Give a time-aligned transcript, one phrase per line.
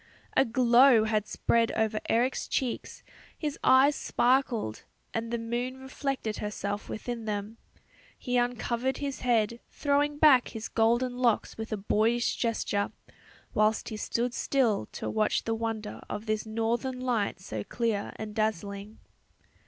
[0.35, 3.03] A glow had spread over Eric's cheeks,
[3.37, 7.57] his eyes sparkled, and the moon reflected herself within them.
[8.17, 12.91] He uncovered his head, throwing back his golden locks with a boyish gesture,
[13.53, 18.33] whilst he stood still to watch the wonder of this northern night so clear and
[18.33, 18.97] dazzling.